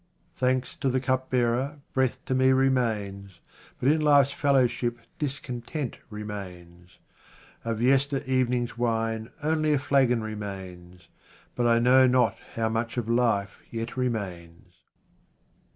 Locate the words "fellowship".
4.31-4.97